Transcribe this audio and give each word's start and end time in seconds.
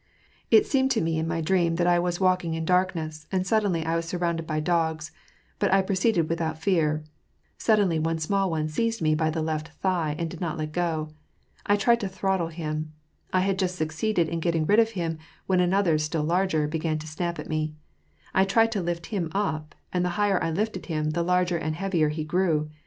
It 0.49 0.65
seemed 0.65 0.89
to 0.97 0.99
me 0.99 1.19
in 1.19 1.27
my 1.27 1.41
dream 1.41 1.75
that 1.75 1.85
I 1.85 1.99
was 1.99 2.19
walking 2.19 2.55
in 2.55 2.65
darkness, 2.65 3.27
and 3.31 3.45
sud 3.45 3.61
denly 3.61 3.85
I 3.85 3.95
was 3.95 4.07
surroimded 4.11 4.47
by 4.47 4.59
dogs; 4.59 5.11
but 5.59 5.71
I 5.71 5.83
proceeded 5.83 6.27
without 6.27 6.57
fear; 6.57 7.03
suddenly, 7.59 7.99
one 7.99 8.17
small 8.17 8.49
one 8.49 8.67
seized 8.67 8.99
me 9.03 9.13
by 9.13 9.29
the 9.29 9.43
left 9.43 9.67
thigh, 9.73 10.15
and 10.17 10.27
did 10.27 10.41
not 10.41 10.57
let 10.57 10.71
go. 10.71 11.09
I 11.67 11.75
tried 11.75 11.99
to 11.99 12.09
throttle 12.09 12.47
him. 12.47 12.75
And 12.77 12.91
I 13.31 13.39
had 13.41 13.59
just 13.59 13.75
succeeded 13.75 14.27
in 14.27 14.39
getting 14.39 14.65
rid 14.65 14.79
of 14.79 14.89
him, 14.97 15.19
when 15.45 15.59
another, 15.59 15.99
still 15.99 16.23
larger, 16.23 16.67
began 16.67 16.97
to 16.97 17.07
snap 17.07 17.37
at 17.37 17.47
me. 17.47 17.75
I 18.33 18.43
tried 18.43 18.71
to 18.71 18.81
lift 18.81 19.05
him 19.13 19.29
up, 19.35 19.75
and 19.93 20.03
the 20.03 20.09
higher 20.17 20.43
I 20.43 20.49
lifted 20.49 20.87
him, 20.87 21.11
the 21.11 21.21
larger 21.21 21.57
and 21.57 21.75
heavier 21.75 22.09
he 22.09 22.23
grew. 22.23 22.71